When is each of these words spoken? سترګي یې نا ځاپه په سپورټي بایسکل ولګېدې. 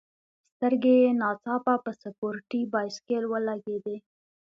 سترګي 0.53 0.95
یې 1.01 1.09
نا 1.21 1.29
ځاپه 1.43 1.75
په 1.83 1.91
سپورټي 2.01 2.61
بایسکل 2.73 3.23
ولګېدې. 3.27 3.97